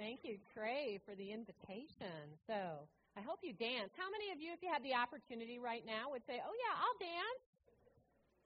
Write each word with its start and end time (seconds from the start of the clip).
Thank 0.00 0.24
you, 0.24 0.40
Trey, 0.56 0.96
for 1.04 1.12
the 1.12 1.28
invitation. 1.28 2.32
So 2.48 2.88
I 3.12 3.20
hope 3.20 3.44
you 3.44 3.52
dance. 3.52 3.92
How 4.00 4.08
many 4.08 4.32
of 4.32 4.40
you, 4.40 4.48
if 4.56 4.64
you 4.64 4.72
had 4.72 4.80
the 4.80 4.96
opportunity 4.96 5.60
right 5.60 5.84
now, 5.84 6.08
would 6.08 6.24
say, 6.24 6.40
Oh, 6.40 6.56
yeah, 6.56 6.72
I'll 6.72 6.96
dance? 6.96 7.44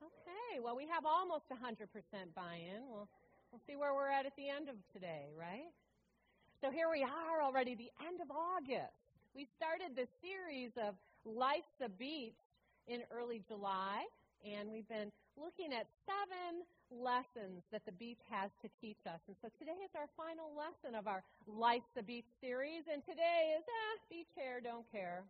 Okay, 0.03 0.59
well, 0.59 0.75
we 0.75 0.90
have 0.90 1.06
almost 1.06 1.46
100% 1.54 1.87
buy 2.35 2.59
in. 2.59 2.82
We'll, 2.90 3.06
we'll 3.54 3.62
see 3.71 3.79
where 3.79 3.95
we're 3.95 4.11
at 4.11 4.27
at 4.27 4.35
the 4.35 4.51
end 4.51 4.67
of 4.67 4.75
today, 4.90 5.30
right? 5.38 5.71
So 6.59 6.75
here 6.75 6.90
we 6.90 7.06
are 7.06 7.38
already, 7.38 7.79
the 7.79 7.95
end 8.02 8.18
of 8.18 8.34
August. 8.34 8.98
We 9.30 9.46
started 9.55 9.95
the 9.95 10.11
series 10.18 10.75
of 10.75 10.98
Life's 11.23 11.79
a 11.79 11.89
Beach 11.89 12.34
in 12.91 13.07
early 13.14 13.46
July, 13.46 14.02
and 14.43 14.75
we've 14.75 14.91
been 14.91 15.14
looking 15.37 15.75
at 15.75 15.87
seven 16.07 16.62
lessons 16.91 17.66
that 17.75 17.83
the 17.87 17.93
beach 17.98 18.23
has 18.30 18.51
to 18.62 18.69
teach 18.80 19.01
us. 19.07 19.21
And 19.27 19.37
so 19.43 19.51
today 19.59 19.77
is 19.83 19.91
our 19.98 20.09
final 20.14 20.55
lesson 20.55 20.95
of 20.95 21.07
our 21.07 21.23
Life's 21.46 21.91
a 21.98 22.03
Beach 22.03 22.29
series, 22.41 22.87
and 22.87 23.03
today 23.03 23.55
is, 23.59 23.65
ah, 23.66 23.95
beach 24.11 24.30
hair, 24.39 24.61
don't 24.62 24.87
care. 24.91 25.25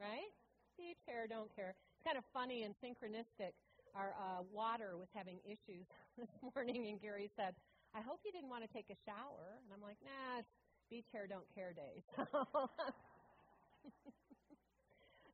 Right? 0.00 0.32
Beach 0.80 1.00
hair, 1.04 1.26
don't 1.28 1.52
care. 1.54 1.74
It's 1.76 2.04
kind 2.06 2.16
of 2.16 2.24
funny 2.32 2.64
and 2.64 2.72
synchronistic. 2.80 3.52
Our 3.96 4.14
uh, 4.16 4.44
water 4.52 4.96
was 4.96 5.08
having 5.12 5.40
issues 5.44 5.84
this 6.18 6.30
morning, 6.54 6.88
and 6.88 7.00
Gary 7.00 7.30
said, 7.36 7.54
I 7.96 8.00
hope 8.00 8.20
you 8.24 8.32
didn't 8.32 8.50
want 8.50 8.62
to 8.64 8.70
take 8.72 8.88
a 8.90 8.98
shower. 9.04 9.60
And 9.64 9.68
I'm 9.72 9.82
like, 9.82 9.96
nah, 10.04 10.40
it's 10.40 10.52
beach 10.88 11.08
hair, 11.12 11.26
don't 11.26 11.48
care 11.54 11.72
day. 11.72 12.02
So, 12.16 12.24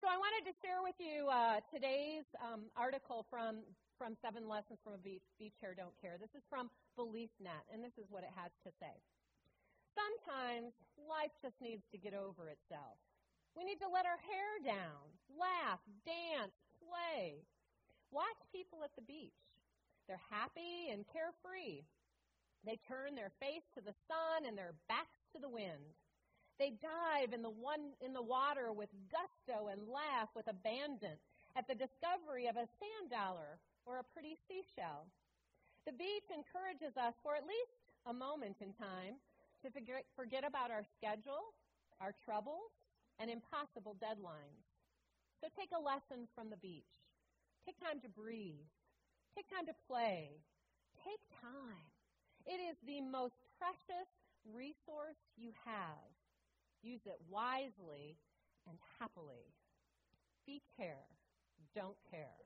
so 0.01 0.07
I 0.07 0.21
wanted 0.21 0.45
to 0.47 0.55
share 0.61 0.85
with 0.85 0.95
you 1.01 1.27
uh, 1.33 1.65
today's 1.73 2.29
um, 2.37 2.69
article 2.77 3.25
from 3.31 3.65
from 3.99 4.19
Seven 4.19 4.49
Lessons 4.49 4.79
from 4.83 4.95
a 4.95 5.03
Beach, 5.03 5.25
Beach 5.39 5.55
Hair 5.61 5.79
Don't 5.79 5.95
Care. 6.03 6.19
This 6.19 6.35
is 6.35 6.45
from 6.51 6.71
BeliefNet, 6.99 7.67
and 7.73 7.83
this 7.83 7.95
is 7.99 8.11
what 8.11 8.27
it 8.27 8.35
has 8.35 8.51
to 8.67 8.71
say. 8.83 8.95
Sometimes 9.95 10.75
life 10.99 11.35
just 11.39 11.55
needs 11.63 11.87
to 11.95 11.99
get 11.99 12.15
over 12.15 12.51
itself. 12.51 12.99
We 13.55 13.63
need 13.63 13.79
to 13.79 13.91
let 13.91 14.07
our 14.07 14.19
hair 14.19 14.51
down, 14.67 15.07
laugh, 15.31 15.79
dance, 16.03 16.59
play. 16.83 17.39
Watch 18.11 18.43
people 18.51 18.83
at 18.83 18.91
the 18.99 19.07
beach. 19.07 19.39
They're 20.11 20.31
happy 20.31 20.91
and 20.91 21.07
carefree. 21.07 21.87
They 22.67 22.83
turn 22.89 23.15
their 23.15 23.31
face 23.39 23.65
to 23.79 23.81
the 23.81 23.95
sun 24.11 24.47
and 24.47 24.59
their 24.59 24.75
backs 24.91 25.23
to 25.35 25.39
the 25.39 25.49
wind. 25.49 25.95
They 26.59 26.75
dive 26.83 27.33
in 27.33 27.43
the 27.43 27.51
one 27.51 27.95
in 28.01 28.13
the 28.13 28.23
water 28.23 28.73
with 28.73 28.91
gusto 29.11 29.69
and 29.69 29.87
laugh 29.87 30.31
with 30.35 30.47
abandon 30.47 31.19
at 31.57 31.67
the 31.67 31.75
discovery 31.75 32.47
of 32.47 32.57
a 32.57 32.67
sand 32.79 33.11
dollar 33.11 33.59
or 33.87 33.99
a 33.99 34.11
pretty 34.15 34.37
seashell. 34.47 35.07
The 35.87 35.95
beach 35.95 36.29
encourages 36.33 36.97
us 36.97 37.15
for 37.23 37.37
at 37.37 37.47
least 37.47 37.79
a 38.07 38.13
moment 38.13 38.59
in 38.61 38.73
time 38.75 39.21
to 39.65 39.73
forget, 39.73 40.45
about 40.45 40.71
our 40.71 40.85
schedule, 40.97 41.57
our 42.01 42.13
troubles, 42.25 42.69
and 43.17 43.31
impossible 43.31 43.97
deadlines. 43.97 44.69
So 45.41 45.49
take 45.57 45.73
a 45.73 45.81
lesson 45.81 46.29
from 46.37 46.51
the 46.51 46.61
beach. 46.61 46.93
Take 47.65 47.81
time 47.81 48.01
to 48.05 48.11
breathe. 48.13 48.69
Take 49.33 49.49
time 49.49 49.65
to 49.67 49.77
play. 49.89 50.37
Take 51.01 51.21
time. 51.41 51.89
It 52.45 52.61
is 52.61 52.77
the 52.85 53.01
most 53.01 53.41
precious 53.57 54.09
resource 54.53 55.17
you 55.37 55.53
have. 55.65 56.13
Use 56.83 57.01
it 57.07 57.17
wisely 57.33 58.21
and 58.69 58.77
happily. 59.01 59.49
Be 60.45 60.61
care. 60.77 61.09
Don't 61.75 61.99
care. 62.11 62.39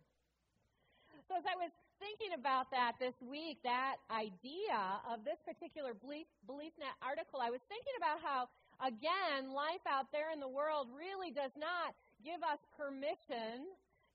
So 1.29 1.37
as 1.37 1.45
I 1.45 1.57
was 1.61 1.69
thinking 2.01 2.33
about 2.33 2.71
that 2.73 2.97
this 2.97 3.15
week, 3.21 3.61
that 3.61 4.01
idea 4.09 4.81
of 5.05 5.27
this 5.29 5.37
particular 5.45 5.93
Belief, 5.93 6.25
BeliefNet 6.49 6.97
article, 7.05 7.45
I 7.45 7.53
was 7.53 7.61
thinking 7.69 7.93
about 8.01 8.25
how, 8.25 8.49
again, 8.81 9.53
life 9.53 9.85
out 9.85 10.09
there 10.09 10.33
in 10.33 10.41
the 10.41 10.49
world 10.49 10.89
really 10.97 11.29
does 11.29 11.53
not 11.59 11.93
give 12.25 12.41
us 12.41 12.57
permission 12.81 13.69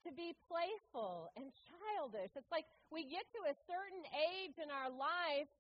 to 0.04 0.10
be 0.12 0.34
playful 0.50 1.30
and 1.38 1.54
childish. 1.70 2.34
It's 2.34 2.52
like 2.52 2.66
we 2.90 3.06
get 3.06 3.24
to 3.38 3.42
a 3.48 3.56
certain 3.70 4.04
age 4.12 4.58
in 4.58 4.74
our 4.74 4.90
life 4.90 5.52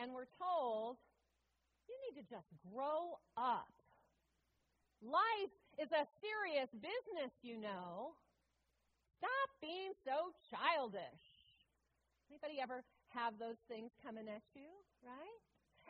and 0.00 0.10
we're 0.16 0.30
told, 0.40 0.96
you 1.86 1.94
need 2.08 2.16
to 2.18 2.26
just 2.26 2.48
grow 2.72 3.20
up. 3.36 3.70
Life 5.04 5.54
is 5.78 5.92
a 5.92 6.08
serious 6.24 6.70
business, 6.72 7.30
you 7.42 7.60
know. 7.60 8.16
Stop 9.24 9.48
being 9.64 9.96
so 10.04 10.36
childish. 10.52 11.24
Anybody 12.28 12.60
ever 12.60 12.84
have 13.16 13.40
those 13.40 13.56
things 13.72 13.88
coming 14.04 14.28
at 14.28 14.44
you, 14.52 14.68
right? 15.00 15.40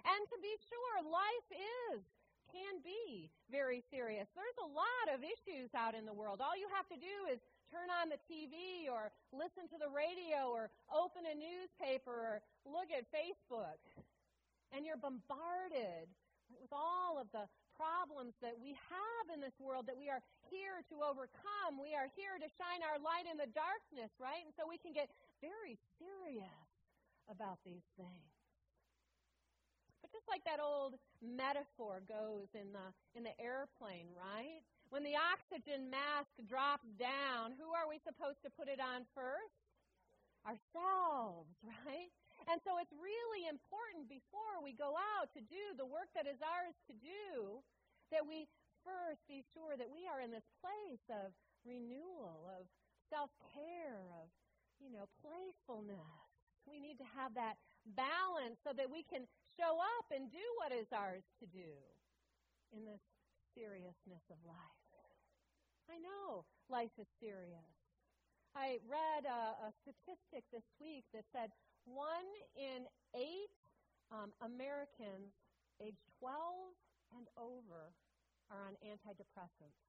And 0.07 0.23
to 0.31 0.39
be 0.39 0.55
sure, 0.71 0.95
life 1.03 1.51
is, 1.91 2.07
can 2.47 2.79
be 2.87 3.35
very 3.51 3.83
serious. 3.91 4.31
There's 4.39 4.61
a 4.63 4.71
lot 4.71 5.07
of 5.11 5.27
issues 5.27 5.75
out 5.75 5.99
in 5.99 6.07
the 6.07 6.15
world. 6.15 6.39
All 6.39 6.55
you 6.55 6.71
have 6.79 6.87
to 6.95 6.99
do 7.03 7.27
is 7.27 7.43
turn 7.75 7.91
on 7.91 8.07
the 8.07 8.23
TV 8.31 8.87
or 8.87 9.11
listen 9.35 9.67
to 9.67 9.83
the 9.83 9.91
radio 9.91 10.55
or 10.55 10.71
open 10.95 11.27
a 11.27 11.35
newspaper 11.35 12.15
or 12.15 12.37
look 12.63 12.95
at 12.95 13.03
Facebook. 13.11 13.83
And 14.71 14.87
you're 14.87 15.01
bombarded 15.01 16.07
with 16.55 16.71
all 16.71 17.19
of 17.19 17.27
the 17.35 17.51
problems 17.75 18.35
that 18.41 18.57
we 18.57 18.75
have 18.75 19.27
in 19.35 19.43
this 19.43 19.55
world 19.59 19.87
that 19.91 19.99
we 19.99 20.09
are 20.09 20.23
here 20.51 20.83
to 20.91 20.97
overcome. 21.03 21.79
We 21.79 21.95
are 21.95 22.09
here 22.15 22.39
to 22.39 22.49
shine 22.59 22.83
our 22.87 22.99
light 23.03 23.27
in 23.27 23.37
the 23.37 23.51
darkness, 23.51 24.11
right? 24.19 24.43
And 24.43 24.55
so 24.55 24.67
we 24.67 24.79
can 24.79 24.95
get 24.95 25.11
very 25.43 25.79
serious 25.99 26.69
about 27.29 27.59
these 27.67 27.85
things. 27.99 28.31
But 30.05 30.13
just 30.13 30.29
like 30.29 30.45
that 30.45 30.61
old 30.61 31.01
metaphor 31.25 32.05
goes 32.05 32.53
in 32.53 32.77
the 32.77 32.87
in 33.17 33.25
the 33.25 33.33
airplane, 33.41 34.13
right? 34.13 34.61
When 34.93 35.03
the 35.03 35.17
oxygen 35.17 35.89
mask 35.89 36.31
drops 36.45 36.87
down, 37.01 37.57
who 37.57 37.73
are 37.73 37.89
we 37.89 37.99
supposed 38.05 38.45
to 38.45 38.51
put 38.53 38.69
it 38.69 38.79
on 38.79 39.09
first? 39.17 39.57
Ourselves, 40.45 41.57
right? 41.89 42.13
And 42.45 42.61
so 42.61 42.77
it's 42.77 42.93
really 42.93 43.49
important 43.49 44.05
before 44.09 44.61
we 44.61 44.77
go 44.77 44.95
out 45.17 45.33
to 45.33 45.41
do 45.41 45.73
the 45.81 45.89
work 45.89 46.13
that 46.13 46.29
is 46.29 46.41
ours 46.45 46.77
to 46.91 46.95
do 47.01 47.65
that 48.13 48.21
we 48.21 48.45
first 48.85 49.25
be 49.25 49.41
sure 49.57 49.81
that 49.81 49.89
we 49.89 50.05
are 50.05 50.21
in 50.21 50.29
this 50.29 50.45
place 50.61 51.05
of 51.09 51.33
renewal, 51.65 52.45
of 52.53 52.69
self 53.09 53.33
care, 53.57 54.05
of, 54.21 54.29
you 54.77 54.93
know, 54.93 55.09
playfulness. 55.25 56.29
We 56.69 56.81
need 56.81 57.01
to 57.01 57.09
have 57.17 57.33
that 57.37 57.57
balance 57.97 58.61
so 58.65 58.77
that 58.77 58.89
we 58.89 59.05
can 59.05 59.25
show 59.57 59.81
up 59.81 60.07
and 60.13 60.29
do 60.29 60.45
what 60.61 60.73
is 60.73 60.89
ours 60.93 61.25
to 61.41 61.47
do 61.49 61.73
in 62.73 62.85
this 62.85 63.01
seriousness 63.57 64.25
of 64.29 64.41
life. 64.45 64.85
I 65.89 66.01
know 66.01 66.45
life 66.73 66.93
is 66.97 67.09
serious. 67.21 67.77
I 68.57 68.81
read 68.89 69.29
a, 69.29 69.69
a 69.69 69.71
statistic 69.85 70.47
this 70.49 70.65
week 70.81 71.05
that 71.13 71.29
said 71.35 71.53
one 71.85 72.29
in 72.57 72.89
eight 73.15 73.53
um, 74.13 74.33
Americans 74.41 75.33
age 75.83 75.99
12 76.21 76.33
and 77.19 77.27
over 77.37 77.93
are 78.51 78.63
on 78.69 78.75
antidepressants. 78.85 79.81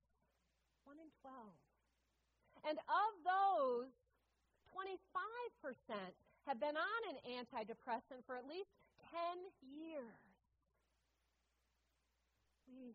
One 0.85 0.97
in 1.01 1.09
12. 1.21 1.35
And 2.69 2.77
of 2.89 3.11
those, 3.25 3.91
25% 4.73 4.89
have 6.45 6.59
been 6.59 6.77
on 6.77 7.01
an 7.09 7.17
antidepressant 7.25 8.25
for 8.25 8.37
at 8.37 8.45
least 8.45 8.69
10 9.13 9.37
years. 9.61 10.23
We 12.69 12.93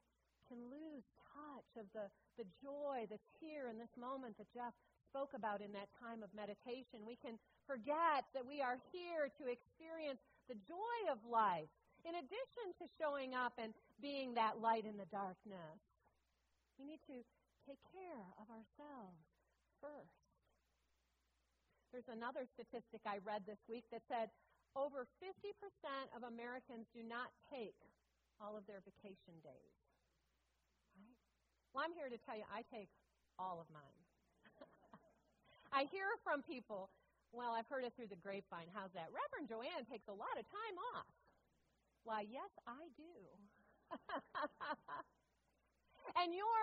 can 0.50 0.58
lose 0.66 1.06
touch 1.30 1.70
of 1.78 1.86
the, 1.94 2.10
the 2.38 2.46
joy 2.58 3.06
that's 3.08 3.30
here 3.38 3.70
in 3.70 3.78
this 3.78 3.94
moment 3.94 4.38
that 4.38 4.50
Jeff 4.50 4.74
spoke 5.10 5.34
about 5.34 5.58
in 5.58 5.74
that 5.74 5.90
time 5.98 6.22
of 6.22 6.30
meditation. 6.30 7.02
We 7.02 7.18
can 7.18 7.34
forget 7.66 8.30
that 8.30 8.46
we 8.46 8.62
are 8.62 8.78
here 8.94 9.26
to 9.26 9.44
experience 9.50 10.22
the 10.46 10.54
joy 10.70 10.98
of 11.10 11.18
life 11.26 11.66
in 12.06 12.14
addition 12.14 12.66
to 12.78 12.86
showing 12.96 13.34
up 13.34 13.58
and 13.58 13.74
being 13.98 14.38
that 14.38 14.62
light 14.62 14.86
in 14.86 14.94
the 14.94 15.10
darkness. 15.10 15.82
We 16.78 16.86
need 16.86 17.02
to 17.10 17.18
take 17.66 17.82
care 17.90 18.24
of 18.38 18.46
ourselves 18.48 19.20
first. 19.82 20.14
There's 21.90 22.08
another 22.08 22.46
statistic 22.46 23.02
I 23.02 23.18
read 23.26 23.42
this 23.44 23.60
week 23.66 23.84
that 23.90 24.06
said 24.06 24.30
over 24.78 25.10
50% 25.18 25.34
of 26.14 26.22
Americans 26.22 26.86
do 26.94 27.02
not 27.02 27.34
take 27.50 27.76
all 28.38 28.54
of 28.54 28.62
their 28.70 28.80
vacation 28.86 29.42
days. 29.42 29.74
Right? 30.94 31.18
Well, 31.74 31.82
I'm 31.84 31.92
here 31.98 32.08
to 32.08 32.20
tell 32.22 32.38
you, 32.38 32.46
I 32.46 32.62
take 32.70 32.88
all 33.36 33.58
of 33.58 33.66
mine. 33.74 33.99
I 35.72 35.86
hear 35.90 36.06
from 36.26 36.42
people, 36.42 36.90
well, 37.30 37.54
I've 37.54 37.70
heard 37.70 37.86
it 37.86 37.94
through 37.94 38.10
the 38.10 38.18
grapevine. 38.18 38.66
How's 38.74 38.90
that? 38.98 39.10
Reverend 39.14 39.46
Joanne 39.46 39.86
takes 39.86 40.10
a 40.10 40.16
lot 40.16 40.34
of 40.34 40.44
time 40.50 40.76
off. 40.94 41.06
Why, 42.02 42.26
yes, 42.26 42.50
I 42.66 42.90
do. 42.98 43.14
and 46.20 46.34
your 46.34 46.62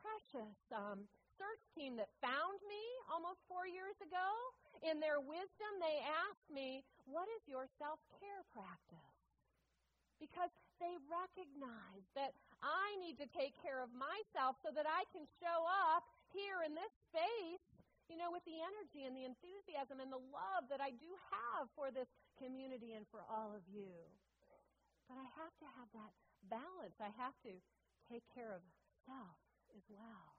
precious 0.00 0.56
um, 0.72 1.08
search 1.40 1.64
team 1.72 1.96
that 1.96 2.12
found 2.20 2.60
me 2.68 2.84
almost 3.08 3.40
four 3.48 3.64
years 3.64 3.96
ago, 4.04 4.28
in 4.84 5.00
their 5.00 5.20
wisdom, 5.20 5.72
they 5.80 6.04
asked 6.04 6.48
me, 6.52 6.84
What 7.08 7.28
is 7.36 7.42
your 7.48 7.64
self 7.80 8.00
care 8.20 8.44
practice? 8.52 9.29
Because 10.20 10.52
they 10.78 10.94
recognize 11.08 12.04
that 12.14 12.36
I 12.60 12.94
need 13.00 13.16
to 13.18 13.28
take 13.32 13.56
care 13.64 13.80
of 13.80 13.88
myself 13.96 14.60
so 14.60 14.68
that 14.76 14.84
I 14.84 15.08
can 15.10 15.24
show 15.40 15.64
up 15.92 16.04
here 16.30 16.60
in 16.62 16.76
this 16.76 16.92
space, 17.08 17.64
you 18.06 18.20
know, 18.20 18.28
with 18.28 18.44
the 18.44 18.60
energy 18.60 19.08
and 19.08 19.16
the 19.16 19.24
enthusiasm 19.24 19.98
and 19.98 20.12
the 20.12 20.20
love 20.30 20.68
that 20.68 20.78
I 20.78 20.92
do 20.92 21.10
have 21.32 21.72
for 21.72 21.88
this 21.88 22.08
community 22.36 22.94
and 22.94 23.08
for 23.08 23.24
all 23.26 23.56
of 23.56 23.64
you. 23.66 23.96
But 25.08 25.16
I 25.18 25.26
have 25.40 25.54
to 25.64 25.66
have 25.80 25.88
that 25.96 26.12
balance. 26.52 26.96
I 27.00 27.10
have 27.16 27.34
to 27.48 27.52
take 28.06 28.22
care 28.36 28.52
of 28.52 28.62
self 29.08 29.40
as 29.74 29.84
well. 29.88 30.36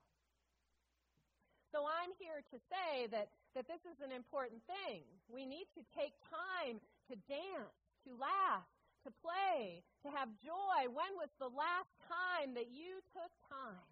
So 1.71 1.87
I'm 1.87 2.11
here 2.19 2.43
to 2.51 2.57
say 2.67 3.07
that, 3.15 3.31
that 3.55 3.67
this 3.67 3.79
is 3.87 4.03
an 4.03 4.11
important 4.11 4.59
thing. 4.67 5.07
We 5.31 5.47
need 5.47 5.71
to 5.79 5.83
take 5.95 6.11
time 6.27 6.83
to 7.07 7.15
dance, 7.31 7.79
to 8.03 8.11
laugh, 8.19 8.67
to 9.03 9.11
play, 9.21 9.83
to 10.05 10.09
have 10.11 10.29
joy. 10.41 10.89
When 10.89 11.11
was 11.17 11.29
the 11.39 11.49
last 11.49 11.91
time 12.05 12.53
that 12.53 12.69
you 12.69 13.01
took 13.13 13.31
time 13.49 13.89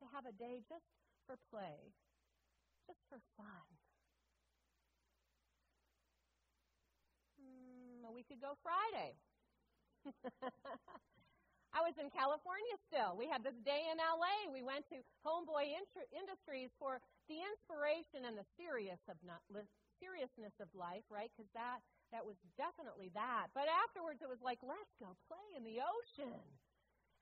to 0.00 0.04
have 0.12 0.26
a 0.26 0.34
day 0.36 0.60
just 0.68 0.84
for 1.26 1.36
play, 1.48 1.92
just 2.86 3.00
for 3.08 3.20
fun? 3.36 3.68
Hmm, 7.40 8.04
a 8.08 8.12
week 8.12 8.28
ago 8.30 8.56
Friday. 8.60 9.16
I 11.70 11.86
was 11.86 11.94
in 12.02 12.10
California 12.10 12.74
still. 12.90 13.14
We 13.14 13.30
had 13.30 13.46
this 13.46 13.54
day 13.62 13.86
in 13.86 14.02
LA. 14.02 14.50
We 14.50 14.62
went 14.66 14.90
to 14.90 14.98
Homeboy 15.22 15.70
Industries 16.10 16.74
for 16.82 16.98
the 17.30 17.38
inspiration 17.38 18.26
and 18.26 18.34
the 18.34 18.46
serious 18.58 18.98
of 19.06 19.14
not, 19.22 19.38
seriousness 20.02 20.56
of 20.58 20.66
life, 20.74 21.06
right? 21.14 21.30
Because 21.30 21.46
that 21.54 21.78
that 22.10 22.26
was 22.26 22.36
definitely 22.58 23.10
that. 23.14 23.54
But 23.54 23.70
afterwards, 23.70 24.22
it 24.22 24.30
was 24.30 24.42
like, 24.42 24.58
let's 24.66 24.94
go 24.98 25.14
play 25.30 25.46
in 25.54 25.62
the 25.62 25.78
ocean. 25.78 26.42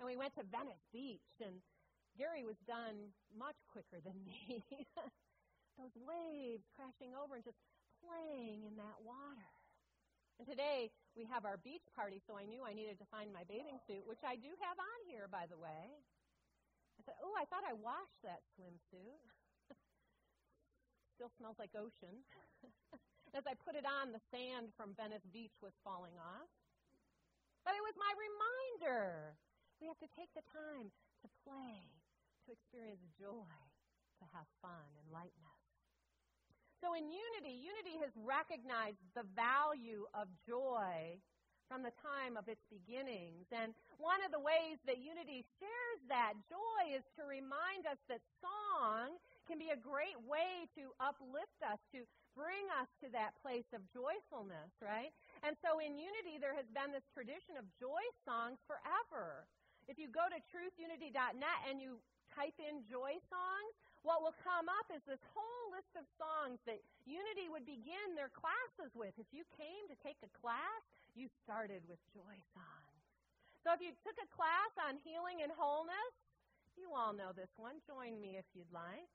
And 0.01 0.07
we 0.07 0.17
went 0.17 0.35
to 0.41 0.47
Venice 0.47 0.85
Beach, 0.95 1.35
and 1.43 1.61
Gary 2.17 2.47
was 2.47 2.59
done 2.65 3.13
much 3.35 3.59
quicker 3.69 4.01
than 4.01 4.17
me. 4.25 4.65
Those 5.79 5.95
waves 5.95 6.67
crashing 6.75 7.15
over 7.15 7.39
and 7.39 7.45
just 7.45 7.61
playing 8.03 8.67
in 8.67 8.75
that 8.79 8.99
water. 9.03 9.53
And 10.39 10.47
today 10.47 10.95
we 11.19 11.27
have 11.27 11.43
our 11.43 11.59
beach 11.59 11.83
party, 11.99 12.23
so 12.23 12.39
I 12.39 12.47
knew 12.47 12.63
I 12.63 12.75
needed 12.75 12.99
to 13.03 13.11
find 13.11 13.35
my 13.35 13.43
bathing 13.51 13.83
suit, 13.87 14.07
which 14.07 14.23
I 14.23 14.39
do 14.39 14.55
have 14.63 14.79
on 14.79 15.01
here, 15.11 15.27
by 15.27 15.51
the 15.51 15.59
way. 15.59 15.99
I 16.99 17.01
said, 17.03 17.19
Oh, 17.23 17.35
I 17.35 17.47
thought 17.47 17.67
I 17.67 17.75
washed 17.75 18.23
that 18.23 18.47
swimsuit. 18.55 19.19
Still 21.19 21.31
smells 21.39 21.59
like 21.59 21.75
ocean. 21.75 22.23
As 23.37 23.45
I 23.45 23.55
put 23.55 23.77
it 23.77 23.85
on, 23.85 24.13
the 24.13 24.23
sand 24.33 24.73
from 24.77 24.97
Venice 24.97 25.25
Beach 25.33 25.55
was 25.61 25.77
falling 25.85 26.17
off. 26.17 26.51
But 27.65 27.77
it 27.77 27.85
was 27.85 27.97
my 28.01 28.13
reminder. 28.17 29.37
We 29.81 29.87
have 29.87 30.01
to 30.01 30.11
take 30.17 30.33
the 30.33 30.47
time 30.49 30.89
to 31.23 31.29
play, 31.45 31.85
to 32.47 32.49
experience 32.55 33.05
joy, 33.21 33.55
to 34.19 34.25
have 34.33 34.49
fun 34.65 34.89
and 34.99 35.07
lightness. 35.13 35.63
So 36.81 36.95
in 36.95 37.11
unity, 37.11 37.59
unity 37.59 37.99
has 38.03 38.15
recognized 38.15 39.03
the 39.13 39.27
value 39.35 40.07
of 40.15 40.31
joy 40.47 41.19
from 41.67 41.85
the 41.85 41.93
time 42.01 42.39
of 42.39 42.49
its 42.49 42.65
beginnings. 42.73 43.51
And 43.53 43.77
one 44.01 44.25
of 44.25 44.33
the 44.33 44.41
ways 44.41 44.81
that 44.89 45.03
unity 45.03 45.45
shares 45.61 46.01
that 46.09 46.33
joy 46.49 46.97
is 46.97 47.05
to 47.21 47.29
remind 47.29 47.85
us 47.85 48.01
that 48.09 48.25
song 48.41 49.21
can 49.45 49.61
be 49.61 49.75
a 49.75 49.79
great 49.79 50.17
way 50.25 50.65
to 50.81 50.95
uplift 51.03 51.61
us, 51.67 51.83
to 51.93 52.07
bring 52.39 52.71
us 52.79 52.87
to 53.03 53.11
that 53.11 53.35
place 53.43 53.67
of 53.75 53.83
joyfulness, 53.91 54.71
right? 54.79 55.11
And 55.43 55.59
so 55.59 55.83
in 55.83 55.99
unity, 55.99 56.39
there 56.39 56.55
has 56.55 56.71
been 56.71 56.95
this 56.95 57.07
tradition 57.11 57.59
of 57.59 57.67
joy 57.83 58.07
songs 58.23 58.63
forever. 58.71 59.51
If 59.91 59.99
you 59.99 60.07
go 60.07 60.31
to 60.31 60.39
truthunity.net 60.55 61.59
and 61.67 61.83
you 61.83 61.99
type 62.31 62.55
in 62.63 62.87
joy 62.87 63.19
songs, 63.27 63.73
what 64.07 64.23
will 64.23 64.39
come 64.47 64.71
up 64.71 64.87
is 64.95 65.03
this 65.11 65.19
whole 65.35 65.67
list 65.75 65.91
of 65.99 66.07
songs 66.15 66.63
that 66.71 66.79
Unity 67.09 67.49
would 67.49 67.65
begin 67.65 68.13
their 68.15 68.29
classes 68.29 68.93
with. 68.93 69.17
If 69.17 69.33
you 69.33 69.49
came 69.57 69.89
to 69.89 69.97
take 70.05 70.21
a 70.21 70.31
class, 70.39 70.83
you 71.17 71.27
started 71.41 71.81
with 71.89 71.97
joy 72.13 72.37
songs. 72.53 73.01
So 73.65 73.73
if 73.73 73.81
you 73.81 73.97
took 74.05 74.15
a 74.21 74.29
class 74.29 74.73
on 74.77 75.01
healing 75.03 75.41
and 75.41 75.51
wholeness, 75.51 76.15
you 76.77 76.93
all 76.93 77.17
know 77.17 77.33
this 77.33 77.51
one. 77.57 77.81
Join 77.89 78.21
me 78.21 78.37
if 78.37 78.45
you'd 78.53 78.71
like. 78.71 79.09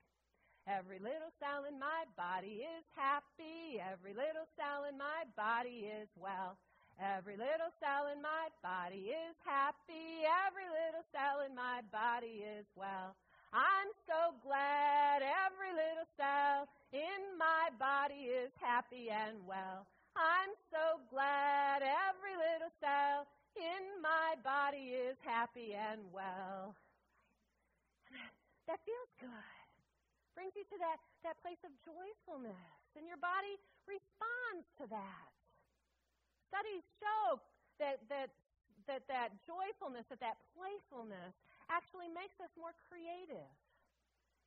Every 0.64 0.96
little 1.00 1.32
cell 1.44 1.68
in 1.68 1.76
my 1.76 2.08
body 2.16 2.64
is 2.64 2.88
happy. 2.96 3.84
Every 3.84 4.16
little 4.16 4.48
cell 4.56 4.88
in 4.88 4.96
my 4.98 5.28
body 5.36 5.92
is 5.92 6.08
well. 6.16 6.56
Every 6.96 7.36
little 7.36 7.68
cell 7.84 8.08
in 8.08 8.22
my 8.24 8.48
body 8.64 9.12
is 9.12 9.36
happy. 9.44 10.24
Every 10.24 10.64
little 10.72 11.04
cell 11.12 11.44
in 11.44 11.52
my 11.52 11.84
body 11.92 12.48
is 12.48 12.64
well. 12.80 13.12
I'm 13.52 13.92
so 14.08 14.40
glad 14.40 15.20
every 15.20 15.76
little 15.76 16.08
cell 16.16 16.72
in 16.96 17.36
my 17.38 17.68
body 17.76 18.32
is 18.32 18.50
happy 18.56 19.12
and 19.12 19.44
well. 19.44 19.84
I'm 20.16 20.56
so 20.72 21.04
glad 21.12 21.84
every 21.84 22.40
little 22.40 22.72
cell 22.80 23.28
in 23.60 24.02
my 24.02 24.40
body 24.40 24.96
is 24.96 25.18
happy 25.28 25.76
and 25.76 26.02
well. 26.14 26.76
That 28.66 28.80
feels 28.86 29.12
good. 29.20 29.63
Brings 30.34 30.54
you 30.58 30.66
to 30.66 30.78
that, 30.82 30.98
that 31.22 31.38
place 31.46 31.62
of 31.62 31.72
joyfulness, 31.86 32.74
and 32.98 33.06
your 33.06 33.22
body 33.22 33.58
responds 33.86 34.66
to 34.82 34.86
that. 34.90 35.30
Studies 36.50 36.86
show 36.98 37.38
that, 37.78 38.02
that, 38.10 38.34
that, 38.90 39.06
that 39.10 39.30
joyfulness, 39.46 40.06
that 40.10 40.22
that 40.22 40.38
playfulness 40.58 41.34
actually 41.70 42.10
makes 42.10 42.38
us 42.42 42.50
more 42.58 42.74
creative. 42.90 43.50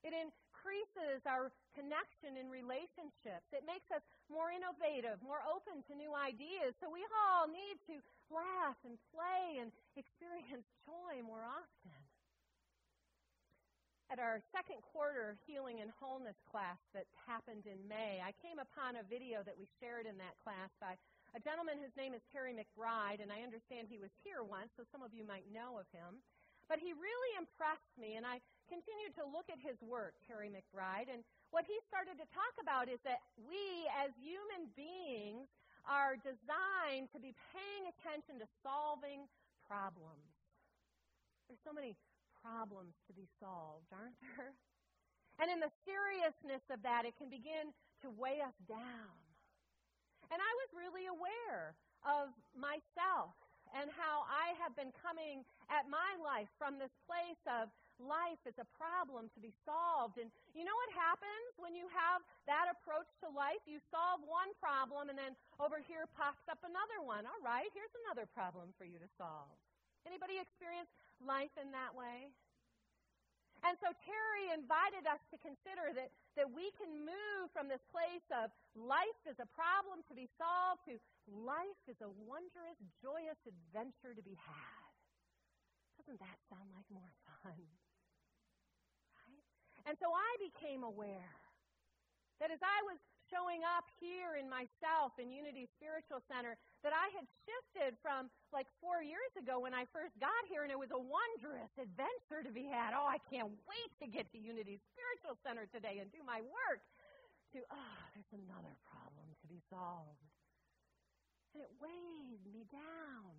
It 0.07 0.15
increases 0.15 1.27
our 1.27 1.51
connection 1.75 2.39
in 2.39 2.47
relationships. 2.47 3.51
It 3.51 3.67
makes 3.67 3.91
us 3.91 4.03
more 4.31 4.55
innovative, 4.55 5.19
more 5.19 5.43
open 5.43 5.83
to 5.91 5.93
new 5.99 6.15
ideas. 6.15 6.79
So 6.79 6.87
we 6.87 7.03
all 7.27 7.51
need 7.51 7.79
to 7.91 7.99
laugh 8.31 8.79
and 8.87 8.95
play 9.11 9.59
and 9.59 9.75
experience 9.99 10.67
joy 10.87 11.23
more 11.27 11.43
often. 11.43 11.96
At 14.07 14.23
our 14.23 14.39
second 14.55 14.87
quarter 14.95 15.35
healing 15.51 15.83
and 15.83 15.91
wholeness 15.99 16.39
class 16.47 16.79
that 16.95 17.11
happened 17.27 17.67
in 17.67 17.83
May, 17.91 18.23
I 18.23 18.31
came 18.39 18.63
upon 18.63 18.95
a 18.95 19.03
video 19.03 19.43
that 19.43 19.59
we 19.59 19.67
shared 19.83 20.07
in 20.07 20.15
that 20.23 20.39
class 20.47 20.71
by 20.79 20.95
a 21.35 21.43
gentleman 21.43 21.83
whose 21.83 21.95
name 21.99 22.15
is 22.15 22.23
Terry 22.31 22.55
McBride, 22.55 23.19
and 23.19 23.35
I 23.35 23.43
understand 23.43 23.91
he 23.91 23.99
was 23.99 24.15
here 24.23 24.47
once, 24.47 24.71
so 24.79 24.87
some 24.95 25.03
of 25.03 25.11
you 25.11 25.27
might 25.27 25.51
know 25.51 25.83
of 25.83 25.91
him. 25.91 26.23
But 26.71 26.79
he 26.79 26.95
really 26.95 27.33
impressed 27.35 27.99
me, 27.99 28.15
and 28.15 28.23
I 28.23 28.39
continued 28.71 29.19
to 29.19 29.27
look 29.27 29.51
at 29.51 29.59
his 29.59 29.75
work, 29.83 30.15
Terry 30.31 30.55
McBride, 30.55 31.11
and 31.11 31.27
what 31.51 31.67
he 31.67 31.75
started 31.91 32.15
to 32.23 32.31
talk 32.31 32.55
about 32.63 32.87
is 32.87 33.03
that 33.03 33.27
we, 33.43 33.91
as 33.91 34.15
human 34.23 34.71
beings, 34.79 35.51
are 35.83 36.15
designed 36.15 37.11
to 37.11 37.19
be 37.19 37.35
paying 37.51 37.91
attention 37.91 38.39
to 38.39 38.47
solving 38.63 39.27
problems. 39.67 40.31
There's 41.51 41.63
so 41.67 41.75
many 41.75 41.99
problems 42.47 42.95
to 43.11 43.13
be 43.19 43.27
solved, 43.43 43.91
aren't 43.91 44.15
there? 44.23 44.55
And 45.43 45.51
in 45.51 45.59
the 45.59 45.75
seriousness 45.83 46.63
of 46.71 46.81
that, 46.87 47.03
it 47.03 47.19
can 47.19 47.29
begin 47.29 47.75
to 48.07 48.09
weigh 48.15 48.41
us 48.41 48.55
down. 48.71 49.19
And 50.31 50.39
I 50.39 50.53
was 50.63 50.71
really 50.79 51.11
aware 51.11 51.75
of 52.07 52.31
myself 52.55 53.35
and 53.75 53.91
how 53.91 54.23
I 54.31 54.55
have 54.63 54.79
been 54.79 54.95
coming 54.95 55.43
at 55.67 55.91
my 55.91 56.15
life 56.23 56.49
from 56.55 56.79
this 56.79 56.95
place 57.05 57.43
of 57.51 57.69
life 57.99 58.39
is 58.47 58.57
a 58.63 58.69
problem 58.79 59.29
to 59.35 59.41
be 59.43 59.51
solved. 59.67 60.17
And 60.23 60.31
you 60.55 60.63
know 60.63 60.77
what 60.87 60.93
happens 60.95 61.51
when 61.59 61.75
you 61.75 61.91
have 61.91 62.23
that 62.47 62.71
approach 62.71 63.11
to 63.25 63.29
life? 63.33 63.61
You 63.67 63.83
solve 63.91 64.23
one 64.25 64.55
problem, 64.63 65.11
and 65.11 65.19
then 65.19 65.35
over 65.59 65.83
here 65.83 66.07
pops 66.15 66.47
up 66.47 66.63
another 66.63 67.03
one. 67.03 67.27
All 67.27 67.43
right, 67.43 67.69
here's 67.75 67.93
another 68.07 68.25
problem 68.31 68.71
for 68.79 68.87
you 68.87 69.03
to 69.03 69.11
solve. 69.19 69.53
Anybody 70.07 70.39
experience 70.39 70.89
life 71.19 71.53
in 71.59 71.75
that 71.75 71.91
way? 71.91 72.31
And 73.67 73.75
so 73.83 73.91
Terry 74.07 74.55
invited 74.55 75.11
us 75.11 75.19
to 75.35 75.37
consider 75.43 75.91
that, 75.99 76.15
that 76.39 76.47
we 76.47 76.71
can 76.79 77.03
move 77.03 77.51
from 77.51 77.67
this 77.67 77.83
place 77.91 78.23
of 78.31 78.55
life 78.79 79.21
is 79.27 79.43
a 79.43 79.49
problem 79.51 80.07
to 80.07 80.15
be 80.15 80.31
solved 80.39 80.87
to 80.87 81.03
life 81.27 81.83
is 81.91 81.99
a 81.99 82.11
wondrous, 82.23 82.79
joyous 83.03 83.41
adventure 83.43 84.15
to 84.15 84.23
be 84.23 84.39
had. 84.39 84.91
Doesn't 85.99 86.23
that 86.23 86.39
sound 86.47 86.71
like 86.71 86.87
more 86.93 87.11
fun? 87.27 87.59
Right? 89.19 89.43
And 89.91 89.99
so 89.99 90.15
I 90.15 90.31
became 90.39 90.87
aware 90.87 91.35
that 92.39 92.55
as 92.55 92.63
I 92.63 92.79
was 92.87 93.01
showing 93.27 93.67
up 93.67 93.91
here 93.99 94.39
in 94.39 94.47
myself 94.47 95.19
in 95.19 95.33
Unity 95.35 95.67
Spiritual 95.75 96.23
Center 96.31 96.55
that 96.87 96.95
I 96.95 97.11
had 97.19 97.27
shifted 97.43 97.99
from 97.99 98.31
like 98.55 98.71
four 98.79 99.03
years 99.03 99.35
ago 99.35 99.59
when 99.59 99.75
I 99.75 99.91
first 99.91 100.15
got 100.23 100.39
here, 100.47 100.63
and 100.63 100.71
it 100.71 100.79
was 100.79 100.95
a 100.95 101.03
wondrous 101.03 101.75
adventure 101.75 102.47
to 102.47 102.53
be 102.55 102.71
had. 102.71 102.95
Oh, 102.95 103.11
I 103.11 103.19
can't 103.27 103.51
wait 103.67 103.91
to 103.99 104.07
get 104.07 104.31
to 104.31 104.39
Unity 104.39 104.79
Spiritual 104.95 105.35
Center 105.43 105.67
today 105.67 105.99
and 105.99 106.07
do 106.15 106.23
my 106.23 106.39
work. 106.47 106.87
To, 107.55 107.67
oh, 107.75 107.99
there's 108.15 108.31
another 108.31 108.71
problem 108.87 109.27
to 109.43 109.47
be 109.51 109.59
solved. 109.67 110.31
And 111.59 111.67
it 111.67 111.73
weighed 111.83 112.47
me 112.55 112.63
down. 112.71 113.35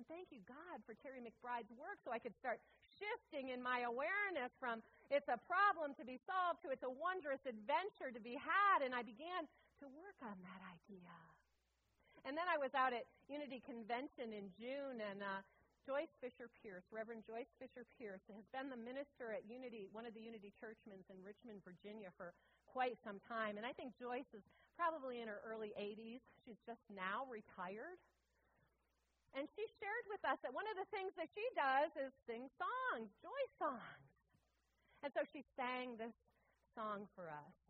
And 0.00 0.08
thank 0.08 0.32
you, 0.32 0.40
God, 0.48 0.80
for 0.88 0.96
Terry 0.96 1.20
McBride's 1.20 1.72
work 1.76 2.00
so 2.00 2.16
I 2.16 2.20
could 2.20 2.36
start 2.40 2.64
shifting 2.96 3.52
in 3.52 3.60
my 3.60 3.84
awareness 3.84 4.56
from 4.56 4.80
it's 5.12 5.28
a 5.28 5.36
problem 5.44 5.92
to 6.00 6.04
be 6.04 6.16
solved 6.24 6.64
to 6.64 6.72
it's 6.72 6.84
a 6.84 6.92
wondrous 6.96 7.44
adventure 7.44 8.08
to 8.08 8.20
be 8.24 8.40
had. 8.40 8.80
And 8.80 8.96
I 8.96 9.04
began 9.04 9.44
to 9.84 9.86
work 9.92 10.16
on 10.24 10.36
that 10.48 10.60
idea. 10.64 11.12
And 12.26 12.34
then 12.34 12.50
I 12.50 12.58
was 12.58 12.74
out 12.74 12.90
at 12.90 13.06
Unity 13.30 13.62
Convention 13.62 14.34
in 14.34 14.50
June, 14.58 14.98
and 14.98 15.22
uh, 15.22 15.46
Joyce 15.86 16.10
Fisher 16.18 16.50
Pierce, 16.58 16.82
Reverend 16.90 17.22
Joyce 17.22 17.46
Fisher 17.62 17.86
Pierce, 17.94 18.26
has 18.34 18.42
been 18.50 18.66
the 18.66 18.82
minister 18.82 19.30
at 19.30 19.46
Unity, 19.46 19.86
one 19.94 20.02
of 20.02 20.10
the 20.10 20.26
Unity 20.26 20.50
Churchmans 20.58 21.06
in 21.06 21.22
Richmond, 21.22 21.62
Virginia, 21.62 22.10
for 22.18 22.34
quite 22.66 22.98
some 23.06 23.22
time. 23.30 23.54
And 23.54 23.62
I 23.62 23.70
think 23.70 23.94
Joyce 23.94 24.26
is 24.34 24.42
probably 24.74 25.22
in 25.22 25.30
her 25.30 25.38
early 25.46 25.70
80s. 25.78 26.18
She's 26.42 26.58
just 26.66 26.82
now 26.90 27.30
retired. 27.30 28.02
And 29.38 29.46
she 29.54 29.62
shared 29.78 30.06
with 30.10 30.26
us 30.26 30.42
that 30.42 30.50
one 30.50 30.66
of 30.66 30.74
the 30.74 30.90
things 30.90 31.14
that 31.14 31.30
she 31.30 31.46
does 31.54 31.94
is 31.94 32.10
sing 32.26 32.50
songs, 32.58 33.06
joy 33.22 33.42
songs. 33.54 34.02
And 35.06 35.14
so 35.14 35.22
she 35.30 35.46
sang 35.54 35.94
this 35.94 36.18
song 36.74 37.06
for 37.14 37.30
us. 37.30 37.65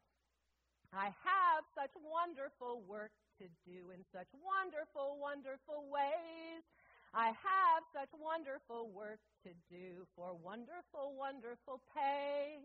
I 0.93 1.11
have 1.11 1.64
such 1.75 1.93
wonderful 2.02 2.83
work 2.88 3.12
to 3.38 3.47
do 3.66 3.90
in 3.90 4.05
such 4.12 4.28
wonderful, 4.35 5.19
wonderful 5.21 5.88
ways. 5.90 6.62
I 7.14 7.28
have 7.33 7.83
such 7.93 8.11
wonderful 8.21 8.90
work 8.90 9.21
to 9.45 9.50
do 9.71 10.07
for 10.14 10.35
wonderful, 10.35 11.14
wonderful 11.16 11.81
pay. 11.95 12.61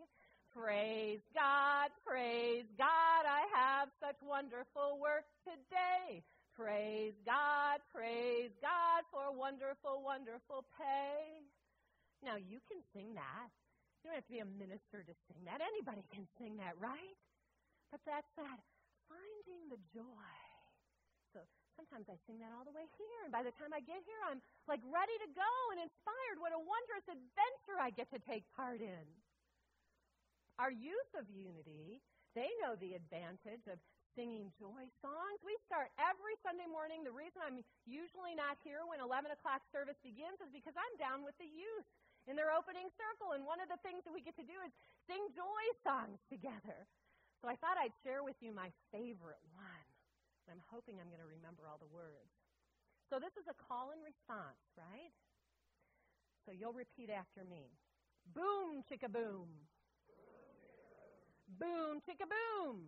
Praise 0.53 1.21
God, 1.33 1.91
praise 2.05 2.65
God, 2.77 3.23
I 3.25 3.47
have 3.55 3.89
such 4.03 4.19
wonderful 4.21 4.99
work 4.99 5.23
today. 5.47 6.23
Praise 6.55 7.13
God, 7.25 7.79
praise 7.95 8.51
God 8.61 9.03
for 9.11 9.31
wonderful, 9.31 10.03
wonderful 10.03 10.65
pay. 10.77 11.39
Now, 12.23 12.35
you 12.35 12.59
can 12.67 12.83
sing 12.93 13.15
that. 13.15 13.49
You 14.03 14.09
don't 14.11 14.15
have 14.15 14.25
to 14.27 14.31
be 14.33 14.39
a 14.39 14.45
minister 14.45 15.03
to 15.03 15.13
sing 15.27 15.45
that. 15.45 15.61
Anybody 15.61 16.03
can 16.13 16.27
sing 16.37 16.57
that, 16.57 16.75
right? 16.81 17.15
But 17.91 18.01
that's 18.07 18.31
that 18.39 18.59
finding 19.11 19.67
the 19.67 19.79
joy. 19.91 20.31
So 21.35 21.43
sometimes 21.75 22.07
I 22.07 22.15
sing 22.23 22.39
that 22.39 22.55
all 22.55 22.63
the 22.63 22.71
way 22.71 22.87
here. 22.95 23.21
And 23.27 23.31
by 23.35 23.43
the 23.43 23.51
time 23.59 23.75
I 23.75 23.83
get 23.83 23.99
here, 24.07 24.21
I'm 24.31 24.39
like 24.67 24.79
ready 24.87 25.15
to 25.27 25.29
go 25.35 25.53
and 25.75 25.83
inspired. 25.83 26.39
What 26.39 26.55
a 26.55 26.59
wondrous 26.59 27.07
adventure 27.11 27.77
I 27.79 27.91
get 27.91 28.07
to 28.15 28.19
take 28.23 28.47
part 28.55 28.79
in. 28.79 29.05
Our 30.55 30.71
youth 30.71 31.11
of 31.19 31.27
unity, 31.27 31.99
they 32.31 32.47
know 32.63 32.79
the 32.79 32.95
advantage 32.95 33.67
of 33.67 33.79
singing 34.15 34.51
joy 34.59 34.87
songs. 34.99 35.39
We 35.43 35.55
start 35.67 35.91
every 35.95 36.35
Sunday 36.43 36.67
morning. 36.67 37.03
The 37.03 37.15
reason 37.15 37.43
I'm 37.43 37.63
usually 37.87 38.35
not 38.35 38.59
here 38.63 38.83
when 38.87 38.99
11 38.99 39.31
o'clock 39.31 39.63
service 39.71 39.99
begins 40.03 40.39
is 40.43 40.51
because 40.51 40.75
I'm 40.75 40.95
down 40.99 41.23
with 41.23 41.35
the 41.39 41.47
youth 41.47 41.87
in 42.27 42.35
their 42.35 42.51
opening 42.51 42.91
circle. 42.99 43.33
And 43.33 43.47
one 43.47 43.63
of 43.63 43.71
the 43.71 43.79
things 43.81 44.03
that 44.03 44.13
we 44.13 44.21
get 44.21 44.35
to 44.37 44.47
do 44.47 44.59
is 44.63 44.71
sing 45.07 45.23
joy 45.31 45.63
songs 45.81 46.19
together. 46.27 46.87
So 47.41 47.49
I 47.49 47.57
thought 47.57 47.73
I'd 47.81 47.97
share 48.05 48.21
with 48.21 48.37
you 48.37 48.53
my 48.53 48.69
favorite 48.93 49.41
one. 49.57 49.89
I'm 50.45 50.61
hoping 50.69 51.01
I'm 51.01 51.09
going 51.09 51.25
to 51.25 51.31
remember 51.31 51.65
all 51.65 51.81
the 51.81 51.89
words. 51.89 52.29
So 53.09 53.17
this 53.17 53.33
is 53.33 53.49
a 53.49 53.57
call 53.57 53.89
and 53.89 53.99
response, 54.05 54.61
right? 54.77 55.09
So 56.45 56.53
you'll 56.53 56.77
repeat 56.77 57.09
after 57.09 57.41
me. 57.41 57.73
Boom, 58.29 58.85
chicka 58.85 59.09
boom. 59.09 59.49
Boom, 61.57 61.97
chicka 62.05 62.29
boom. 62.29 62.85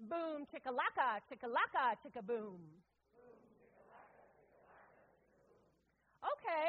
Boom, 0.00 0.46
chicka 0.50 0.74
laka, 0.74 1.22
chicka 1.30 1.46
laka, 1.46 1.94
chicka 2.02 2.24
boom. 2.26 2.60
Okay. 6.22 6.68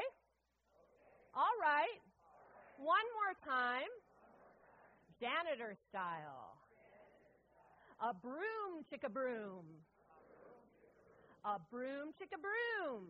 All 1.33 1.55
right. 1.61 1.99
One 2.77 3.07
more 3.17 3.33
time. 3.43 3.89
Janitor 5.19 5.75
style. 5.89 6.55
A 7.99 8.13
broom, 8.13 8.85
chicka 8.87 9.11
broom. 9.11 9.65
A 11.43 11.59
broom, 11.71 12.13
chicka 12.15 12.39
broom. 12.39 13.03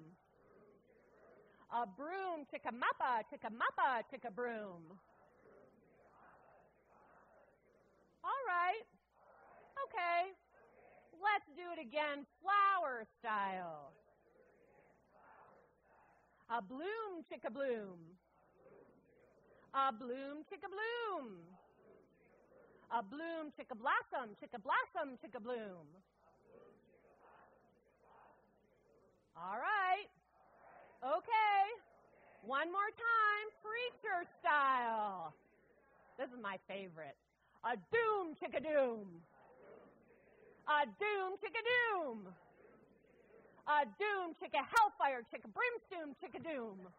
A 1.71 1.85
broom, 1.85 2.45
chicka 2.49 2.73
mappa, 2.73 3.21
chicka 3.29 3.49
mappa, 3.53 4.01
chicka 4.09 4.33
broom. 4.33 4.81
All 8.23 8.43
right. 8.47 8.85
Okay. 9.85 10.33
Let's 11.21 11.45
do 11.55 11.69
it 11.73 11.79
again, 11.79 12.25
flower 12.41 13.05
style. 13.19 13.93
A 16.49 16.61
bloom, 16.61 17.21
chicka 17.29 17.53
bloom. 17.53 17.99
A 19.75 19.91
bloom, 19.93 20.41
chicka 20.49 20.69
bloom. 20.69 21.58
A 22.91 23.03
bloom, 23.03 23.53
chicka 23.53 23.77
blossom, 23.77 24.33
chicka 24.41 24.57
blossom, 24.57 25.13
chicka 25.21 25.37
bloom. 25.37 25.85
All 29.37 29.61
right. 29.61 30.09
Okay. 31.05 31.61
One 32.41 32.71
more 32.71 32.89
time, 32.97 33.47
preacher 33.61 34.25
style. 34.41 35.33
This 36.17 36.33
is 36.33 36.41
my 36.41 36.57
favorite. 36.67 37.15
A 37.63 37.77
doom, 37.93 38.33
chicka 38.41 38.57
doom. 38.57 39.05
A 40.65 40.89
doom, 40.97 41.37
chicka 41.37 41.61
doom. 41.61 42.25
A 43.69 43.85
doom, 44.01 44.33
chicka 44.41 44.65
hellfire, 44.65 45.21
chicka 45.29 45.45
brimstone, 45.53 46.17
chicka 46.17 46.41
doom. 46.41 46.89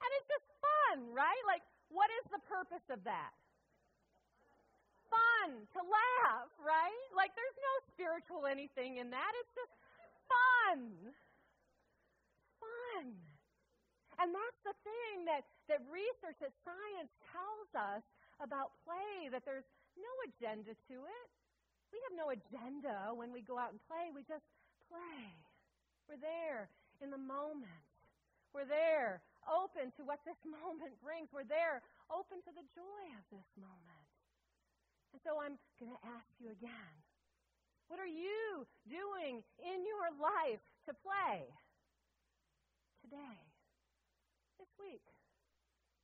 And 0.00 0.10
it's 0.16 0.28
just 0.32 0.48
fun, 0.88 1.12
right? 1.12 1.42
Like, 1.44 1.62
what 1.92 2.08
is 2.20 2.24
the 2.32 2.40
purpose 2.48 2.84
of 2.88 3.04
that? 3.04 3.32
Fun, 5.08 5.56
to 5.72 5.80
laugh, 5.80 6.52
right? 6.60 7.08
Like, 7.16 7.32
there's 7.32 7.56
no 7.56 7.74
spiritual 7.96 8.44
anything 8.44 9.00
in 9.00 9.08
that. 9.12 9.32
It's 9.40 9.54
just 9.56 9.72
fun. 10.28 10.92
Fun. 12.60 13.06
And 14.20 14.28
that's 14.34 14.60
the 14.66 14.76
thing 14.84 15.24
that, 15.24 15.48
that 15.72 15.80
research, 15.88 16.36
that 16.44 16.52
science 16.66 17.12
tells 17.32 17.70
us 17.72 18.04
about 18.44 18.76
play, 18.84 19.32
that 19.32 19.46
there's 19.48 19.68
no 19.96 20.12
agenda 20.28 20.76
to 20.76 20.96
it. 21.08 21.28
We 21.88 21.96
have 22.04 22.16
no 22.18 22.28
agenda 22.28 23.16
when 23.16 23.32
we 23.32 23.40
go 23.40 23.56
out 23.56 23.72
and 23.72 23.80
play. 23.88 24.12
We 24.12 24.20
just 24.28 24.44
play. 24.92 25.24
We're 26.04 26.20
there 26.20 26.68
in 27.00 27.08
the 27.08 27.20
moment. 27.20 27.88
We're 28.52 28.68
there 28.68 29.24
open 29.48 29.96
to 29.96 30.04
what 30.04 30.20
this 30.28 30.38
moment 30.62 30.92
brings. 31.00 31.32
We're 31.32 31.48
there 31.48 31.80
open 32.12 32.44
to 32.44 32.52
the 32.52 32.64
joy 32.76 33.04
of 33.16 33.24
this 33.32 33.48
moment. 33.56 34.08
And 35.16 35.20
so 35.24 35.40
I'm 35.40 35.56
going 35.80 35.92
to 35.92 36.02
ask 36.04 36.28
you 36.36 36.52
again 36.52 36.94
what 37.88 37.96
are 37.96 38.08
you 38.08 38.68
doing 38.84 39.40
in 39.64 39.78
your 39.88 40.12
life 40.20 40.60
to 40.84 40.92
play 41.00 41.48
today, 43.00 43.40
this 44.60 44.68
week? 44.76 45.00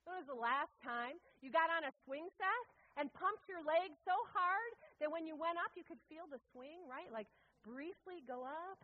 When 0.09 0.17
was 0.17 0.25
the 0.25 0.37
last 0.37 0.73
time 0.81 1.21
you 1.45 1.53
got 1.53 1.69
on 1.69 1.85
a 1.85 1.93
swing 2.05 2.25
set 2.41 2.65
and 2.97 3.13
pumped 3.13 3.45
your 3.45 3.61
legs 3.61 4.01
so 4.01 4.17
hard 4.33 4.71
that 4.97 5.13
when 5.13 5.29
you 5.29 5.37
went 5.37 5.61
up, 5.61 5.77
you 5.77 5.85
could 5.85 6.01
feel 6.09 6.25
the 6.25 6.41
swing, 6.53 6.89
right? 6.89 7.09
Like 7.13 7.29
briefly 7.61 8.25
go 8.25 8.45
up 8.45 8.81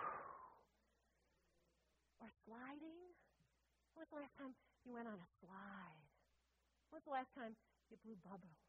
or 2.24 2.28
sliding. 2.48 3.11
Was 3.96 4.08
the 4.08 4.16
last 4.16 4.34
time 4.40 4.54
you 4.84 4.92
went 4.96 5.08
on 5.08 5.20
a 5.20 5.30
slide? 5.40 6.08
Was 6.92 7.04
the 7.04 7.12
last 7.12 7.32
time 7.36 7.56
you 7.88 7.96
blew 8.00 8.16
bubbles? 8.24 8.62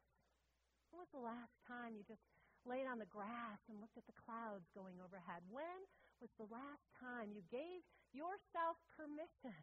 When 0.90 1.00
was 1.00 1.10
the 1.12 1.24
last 1.24 1.56
time 1.66 1.96
you 1.96 2.04
just 2.04 2.22
laid 2.64 2.86
on 2.86 2.98
the 3.00 3.08
grass 3.08 3.58
and 3.68 3.80
looked 3.80 3.96
at 3.98 4.06
the 4.06 4.16
clouds 4.24 4.68
going 4.72 5.00
overhead? 5.00 5.42
When 5.50 5.80
was 6.20 6.30
the 6.38 6.48
last 6.48 6.84
time 7.00 7.32
you 7.32 7.42
gave 7.50 7.82
yourself 8.12 8.78
permission 8.94 9.58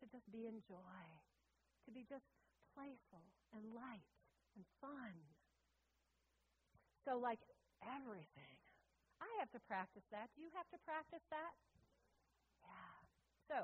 to 0.00 0.04
just 0.12 0.28
be 0.30 0.46
in 0.46 0.62
joy, 0.68 1.04
to 1.84 1.90
be 1.90 2.04
just 2.06 2.28
playful 2.76 3.24
and 3.52 3.74
light 3.74 4.06
and 4.54 4.64
fun? 4.80 5.16
So, 7.04 7.18
like 7.18 7.42
everything, 7.82 8.56
I 9.20 9.28
have 9.40 9.50
to 9.52 9.60
practice 9.66 10.04
that. 10.10 10.30
Do 10.36 10.42
you 10.42 10.50
have 10.54 10.68
to 10.70 10.78
practice 10.84 11.24
that? 11.30 11.52
Yeah. 12.62 12.96
So, 13.48 13.56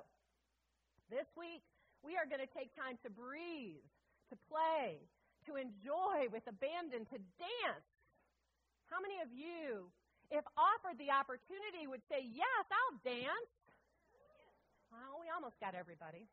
this 1.12 1.28
week, 1.36 1.60
we 2.00 2.16
are 2.16 2.24
going 2.24 2.40
to 2.40 2.48
take 2.56 2.72
time 2.72 2.96
to 3.04 3.12
breathe, 3.12 3.84
to 4.32 4.36
play, 4.48 4.96
to 5.44 5.60
enjoy 5.60 6.32
with 6.32 6.48
abandon, 6.48 7.04
to 7.12 7.20
dance. 7.36 7.88
How 8.88 8.96
many 8.96 9.20
of 9.20 9.28
you, 9.28 9.92
if 10.32 10.42
offered 10.56 10.96
the 10.96 11.12
opportunity, 11.12 11.84
would 11.84 12.00
say, 12.08 12.24
Yes, 12.24 12.64
I'll 12.72 12.96
dance? 13.04 13.52
Well, 14.88 15.20
we 15.20 15.28
almost 15.28 15.60
got 15.60 15.76
everybody. 15.76 16.24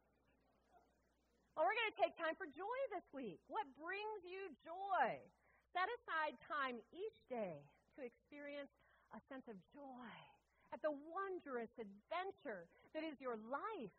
Well, 1.55 1.67
we're 1.67 1.75
going 1.75 1.91
to 1.91 1.99
take 1.99 2.15
time 2.15 2.39
for 2.39 2.47
joy 2.47 2.79
this 2.95 3.03
week. 3.11 3.43
What 3.51 3.67
brings 3.75 4.23
you 4.23 4.55
joy? 4.63 5.19
Set 5.75 5.91
aside 5.91 6.39
time 6.47 6.79
each 6.95 7.19
day 7.27 7.67
to 7.95 8.07
experience 8.07 8.71
a 9.11 9.19
sense 9.27 9.43
of 9.51 9.59
joy 9.75 10.11
at 10.71 10.79
the 10.79 10.91
wondrous 10.91 11.71
adventure 11.75 12.67
that 12.95 13.03
is 13.03 13.19
your 13.19 13.35
life. 13.51 13.95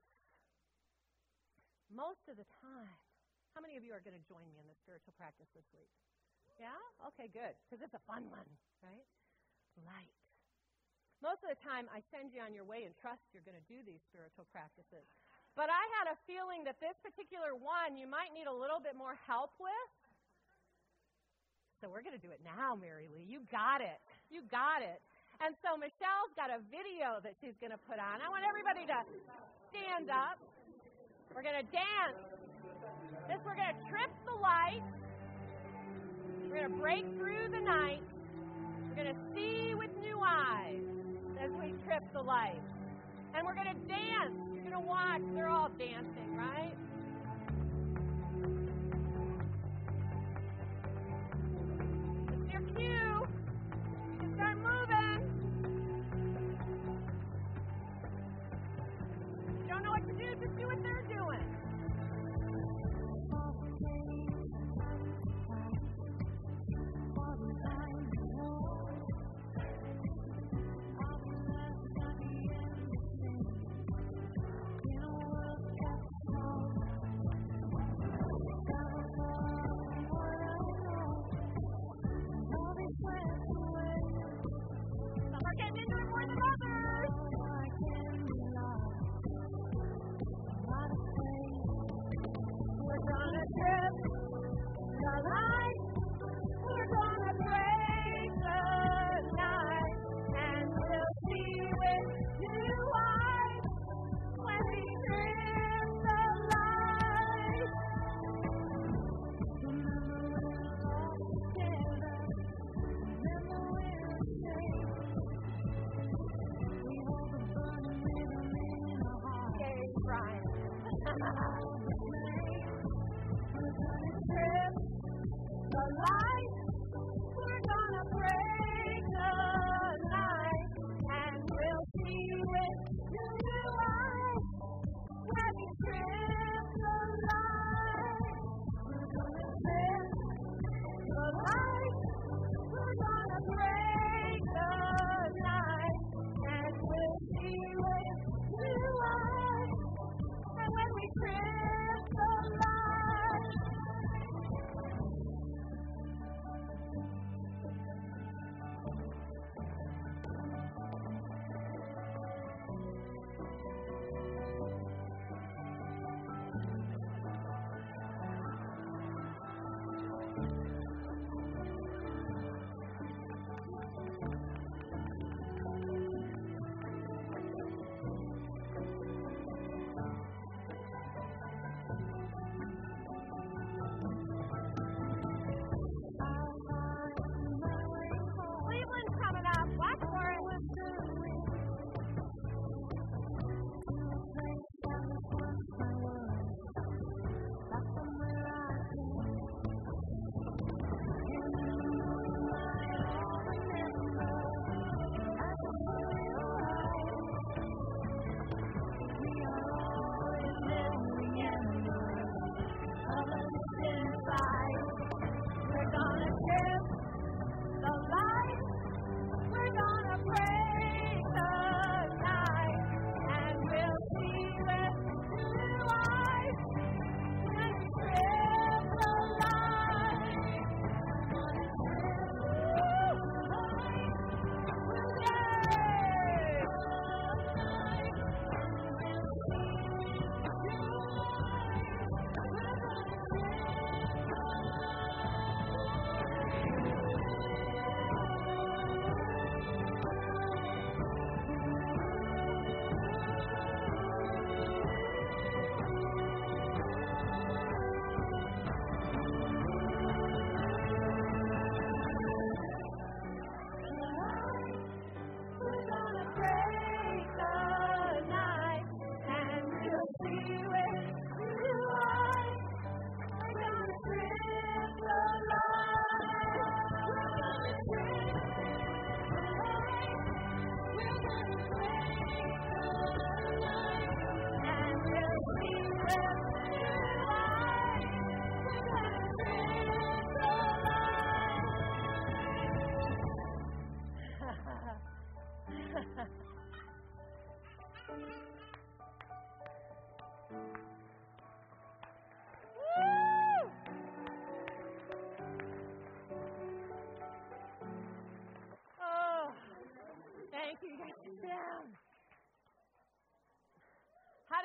Most 1.91 2.23
of 2.31 2.39
the 2.39 2.47
time, 2.63 2.95
how 3.55 3.59
many 3.59 3.75
of 3.75 3.83
you 3.83 3.91
are 3.91 4.03
going 4.03 4.15
to 4.15 4.27
join 4.31 4.47
me 4.47 4.63
in 4.63 4.67
the 4.71 4.79
spiritual 4.79 5.11
practice 5.19 5.51
this 5.59 5.67
week? 5.75 5.91
Yeah? 6.63 6.79
Okay, 7.11 7.27
good. 7.35 7.59
Because 7.67 7.83
it's 7.83 7.99
a 7.99 8.05
fun 8.07 8.31
one, 8.31 8.47
right? 8.79 9.07
Light. 9.83 10.15
Most 11.19 11.43
of 11.45 11.51
the 11.51 11.61
time, 11.61 11.91
I 11.91 12.01
send 12.15 12.33
you 12.33 12.41
on 12.41 12.55
your 12.55 12.65
way 12.65 12.87
and 12.87 12.95
trust 12.97 13.21
you're 13.35 13.45
going 13.45 13.59
to 13.59 13.69
do 13.69 13.83
these 13.83 14.01
spiritual 14.09 14.49
practices. 14.55 15.05
But 15.59 15.69
I 15.69 15.83
had 16.01 16.15
a 16.15 16.17
feeling 16.25 16.63
that 16.65 16.79
this 16.79 16.95
particular 17.03 17.59
one 17.59 17.99
you 17.99 18.07
might 18.07 18.33
need 18.33 18.47
a 18.47 18.55
little 18.55 18.81
bit 18.81 18.95
more 18.95 19.19
help 19.27 19.53
with. 19.59 19.91
So 21.83 21.91
we're 21.91 22.07
going 22.07 22.17
to 22.17 22.23
do 22.23 22.31
it 22.31 22.41
now, 22.45 22.79
Mary 22.79 23.11
Lee. 23.11 23.27
You 23.27 23.43
got 23.51 23.83
it. 23.83 23.99
You 24.31 24.47
got 24.49 24.81
it. 24.85 25.03
And 25.43 25.57
so 25.65 25.75
Michelle's 25.77 26.33
got 26.37 26.53
a 26.53 26.61
video 26.69 27.19
that 27.25 27.35
she's 27.41 27.57
going 27.57 27.73
to 27.73 27.81
put 27.89 27.97
on. 27.97 28.21
I 28.21 28.29
want 28.29 28.45
everybody 28.45 28.85
to 28.89 29.01
stand 29.73 30.13
up. 30.13 30.37
We're 31.35 31.43
going 31.43 31.65
to 31.65 31.73
dance. 31.73 32.19
This 33.29 33.39
we're 33.47 33.55
going 33.55 33.69
to 33.69 33.91
trip 33.91 34.11
the 34.27 34.35
light. 34.41 34.83
We're 36.49 36.59
going 36.59 36.71
to 36.71 36.77
break 36.77 37.05
through 37.17 37.49
the 37.53 37.61
night. 37.61 38.03
We're 38.89 39.05
going 39.05 39.15
to 39.15 39.21
see 39.35 39.75
with 39.75 39.91
new 40.01 40.21
eyes 40.21 40.83
as 41.41 41.51
we 41.53 41.75
trip 41.87 42.03
the 42.13 42.21
light. 42.21 42.61
And 43.35 43.47
we're 43.47 43.55
going 43.55 43.69
to 43.69 43.81
dance. 43.87 44.35
You're 44.53 44.63
going 44.63 44.75
to 44.75 44.81
watch. 44.81 45.23
They're 45.35 45.49
all 45.49 45.71
dancing, 45.79 46.37
right? 46.37 46.75
It's 52.33 52.53
your 52.53 52.63
cue. 52.75 53.27
Start 54.35 54.59
moving. 54.59 55.41
don't 59.81 59.85
know 59.85 59.91
what 59.93 60.07
to 60.07 60.13
do, 60.15 60.35
just 60.45 60.59
do 60.59 60.67
what 60.67 60.83
they're 60.83 61.03
doing. 61.09 61.20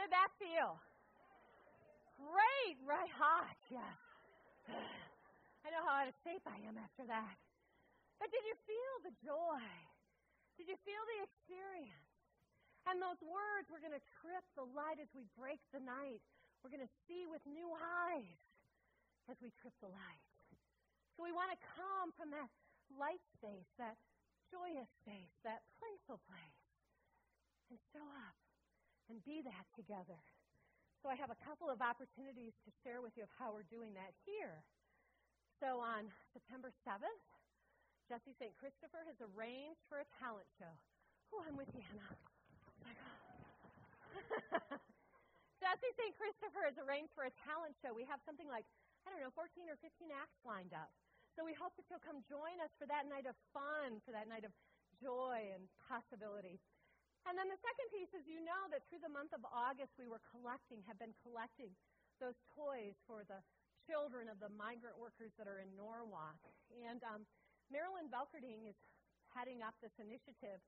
Did 0.06 0.14
that 0.14 0.30
feel? 0.38 0.78
Great, 2.22 2.78
right? 2.86 3.10
Hot, 3.18 3.58
yes. 3.74 3.98
I 5.66 5.74
know 5.74 5.82
how 5.82 6.06
out 6.06 6.14
of 6.14 6.14
shape 6.22 6.46
I 6.46 6.62
am 6.70 6.78
after 6.78 7.10
that. 7.10 7.42
But 8.22 8.30
did 8.30 8.46
you 8.46 8.54
feel 8.70 8.94
the 9.02 9.14
joy? 9.26 9.66
Did 10.62 10.70
you 10.70 10.78
feel 10.86 11.02
the 11.10 11.26
experience? 11.26 12.14
And 12.86 13.02
those 13.02 13.18
words, 13.26 13.66
we're 13.74 13.82
going 13.82 13.98
to 13.98 14.08
trip 14.22 14.46
the 14.54 14.70
light 14.78 15.02
as 15.02 15.10
we 15.18 15.26
break 15.34 15.58
the 15.74 15.82
night. 15.82 16.22
We're 16.62 16.70
going 16.70 16.86
to 16.86 16.96
see 17.10 17.26
with 17.26 17.42
new 17.50 17.74
eyes 17.74 18.42
as 19.26 19.42
we 19.42 19.50
trip 19.58 19.74
the 19.82 19.90
light. 19.90 20.26
So 21.18 21.26
we 21.26 21.34
want 21.34 21.50
to 21.50 21.58
come 21.74 22.14
from 22.14 22.30
that 22.30 22.54
light 22.94 23.26
space, 23.34 23.66
that 23.82 23.98
joyous 24.54 24.86
space, 25.02 25.34
that 25.42 25.66
playful 25.82 26.22
place, 26.30 26.62
and 27.74 27.82
show 27.90 28.06
up 28.06 28.45
and 29.10 29.22
be 29.24 29.42
that 29.46 29.66
together. 29.78 30.18
So 31.02 31.14
I 31.14 31.16
have 31.22 31.30
a 31.30 31.38
couple 31.46 31.70
of 31.70 31.86
opportunities 31.86 32.58
to 32.66 32.70
share 32.82 33.00
with 33.02 33.14
you 33.14 33.30
of 33.30 33.34
how 33.38 33.54
we're 33.54 33.70
doing 33.70 33.94
that 33.94 34.10
here. 34.26 34.66
So 35.62 35.78
on 35.78 36.10
September 36.34 36.74
7th, 36.82 37.26
Jesse 38.10 38.34
St. 38.38 38.54
Christopher 38.58 39.06
has 39.06 39.18
arranged 39.22 39.82
for 39.86 40.02
a 40.02 40.08
talent 40.18 40.50
show. 40.58 40.74
Oh, 41.34 41.42
I'm 41.46 41.58
with 41.58 41.70
you, 41.74 41.82
Hannah. 41.82 42.18
Oh 42.86 44.78
Jesse 45.62 45.94
St. 45.98 46.14
Christopher 46.14 46.70
has 46.70 46.78
arranged 46.78 47.14
for 47.18 47.26
a 47.26 47.34
talent 47.42 47.74
show. 47.82 47.94
We 47.94 48.06
have 48.06 48.22
something 48.26 48.46
like, 48.46 48.66
I 49.06 49.14
don't 49.14 49.22
know, 49.22 49.34
14 49.34 49.66
or 49.66 49.78
15 49.82 50.10
acts 50.14 50.38
lined 50.46 50.74
up. 50.74 50.94
So 51.34 51.44
we 51.44 51.58
hope 51.58 51.74
that 51.76 51.90
you'll 51.90 52.04
come 52.06 52.22
join 52.30 52.62
us 52.64 52.72
for 52.78 52.86
that 52.88 53.10
night 53.10 53.26
of 53.28 53.36
fun, 53.52 54.00
for 54.06 54.14
that 54.14 54.30
night 54.30 54.46
of 54.48 54.54
joy 55.02 55.52
and 55.52 55.68
possibility. 55.90 56.62
And 57.26 57.34
then 57.34 57.50
the 57.50 57.58
second 57.58 57.90
piece 57.90 58.14
is 58.14 58.30
you 58.30 58.38
know 58.46 58.70
that 58.70 58.86
through 58.86 59.02
the 59.02 59.10
month 59.10 59.34
of 59.34 59.42
August 59.50 59.98
we 59.98 60.06
were 60.06 60.22
collecting, 60.30 60.86
have 60.86 61.02
been 61.02 61.14
collecting 61.26 61.74
those 62.22 62.38
toys 62.54 62.94
for 63.10 63.26
the 63.26 63.42
children 63.90 64.30
of 64.30 64.38
the 64.38 64.54
migrant 64.54 64.98
workers 64.98 65.34
that 65.42 65.50
are 65.50 65.58
in 65.58 65.74
Norwalk. 65.74 66.38
And 66.70 67.02
um, 67.02 67.26
Marilyn 67.74 68.14
Belkerding 68.14 68.70
is 68.70 68.78
heading 69.34 69.66
up 69.66 69.74
this 69.82 69.94
initiative. 69.98 70.62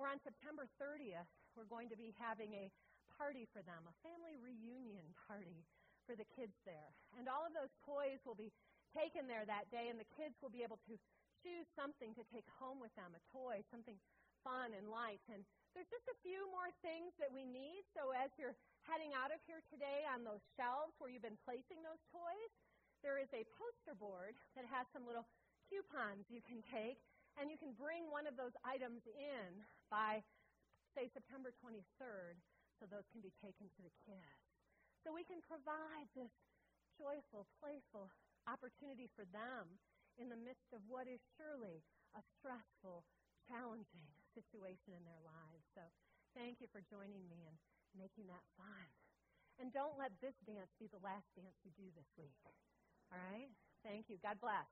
Where 0.00 0.08
on 0.08 0.22
September 0.22 0.70
30th, 0.78 1.28
we're 1.58 1.68
going 1.68 1.90
to 1.90 1.98
be 1.98 2.14
having 2.16 2.54
a 2.54 2.70
party 3.18 3.50
for 3.50 3.60
them, 3.66 3.82
a 3.84 3.94
family 4.00 4.38
reunion 4.38 5.10
party 5.26 5.66
for 6.06 6.14
the 6.14 6.28
kids 6.38 6.54
there. 6.62 6.94
And 7.18 7.26
all 7.26 7.42
of 7.42 7.52
those 7.52 7.74
toys 7.82 8.22
will 8.22 8.38
be 8.38 8.54
taken 8.94 9.26
there 9.26 9.42
that 9.44 9.68
day, 9.74 9.90
and 9.90 9.98
the 9.98 10.08
kids 10.14 10.38
will 10.38 10.54
be 10.54 10.62
able 10.62 10.78
to 10.86 10.94
choose 11.42 11.66
something 11.74 12.14
to 12.14 12.24
take 12.30 12.46
home 12.62 12.78
with 12.78 12.94
them 12.94 13.10
a 13.12 13.22
toy, 13.34 13.60
something 13.68 13.98
fun 14.46 14.70
and 14.72 14.86
light. 14.86 15.22
And 15.26 15.42
there's 15.72 15.88
just 15.88 16.08
a 16.10 16.18
few 16.24 16.48
more 16.50 16.70
things 16.80 17.12
that 17.20 17.30
we 17.32 17.44
need. 17.44 17.84
So 17.92 18.12
as 18.16 18.32
you're 18.36 18.56
heading 18.84 19.12
out 19.12 19.32
of 19.32 19.40
here 19.44 19.60
today 19.68 20.08
on 20.08 20.24
those 20.24 20.42
shelves 20.56 20.96
where 20.98 21.12
you've 21.12 21.26
been 21.26 21.40
placing 21.44 21.80
those 21.84 22.00
toys, 22.08 22.52
there 23.04 23.20
is 23.20 23.30
a 23.30 23.46
poster 23.54 23.94
board 23.94 24.34
that 24.58 24.66
has 24.66 24.88
some 24.90 25.06
little 25.06 25.28
coupons 25.70 26.26
you 26.32 26.42
can 26.42 26.64
take, 26.66 26.98
and 27.38 27.52
you 27.52 27.60
can 27.60 27.76
bring 27.76 28.10
one 28.10 28.26
of 28.26 28.34
those 28.34 28.56
items 28.66 29.06
in 29.06 29.62
by, 29.92 30.24
say, 30.96 31.06
September 31.12 31.54
23rd, 31.62 32.34
so 32.80 32.86
those 32.90 33.06
can 33.14 33.22
be 33.22 33.30
taken 33.38 33.70
to 33.70 33.80
the 33.84 33.94
kids. 34.02 34.42
So 35.06 35.14
we 35.14 35.22
can 35.22 35.38
provide 35.46 36.10
this 36.18 36.32
joyful, 36.98 37.46
playful 37.62 38.10
opportunity 38.50 39.06
for 39.14 39.22
them 39.30 39.78
in 40.18 40.26
the 40.26 40.38
midst 40.38 40.74
of 40.74 40.82
what 40.90 41.06
is 41.06 41.22
surely 41.38 41.86
a 42.18 42.22
stressful, 42.38 43.06
challenging 43.46 44.10
situation 44.34 44.94
in 44.94 45.02
their 45.06 45.22
lives. 45.22 45.57
So 45.78 45.86
thank 46.34 46.58
you 46.58 46.66
for 46.74 46.82
joining 46.90 47.22
me 47.30 47.46
and 47.46 47.54
making 47.94 48.26
that 48.26 48.42
fun. 48.58 48.90
And 49.62 49.70
don't 49.70 49.94
let 49.94 50.10
this 50.18 50.34
dance 50.42 50.74
be 50.74 50.90
the 50.90 50.98
last 50.98 51.30
dance 51.38 51.54
you 51.62 51.70
do 51.78 51.86
this 51.94 52.10
week. 52.18 52.34
All 53.14 53.22
right? 53.30 53.54
Thank 53.86 54.10
you. 54.10 54.18
God 54.18 54.42
bless. 54.42 54.66